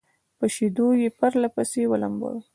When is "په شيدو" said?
0.37-0.87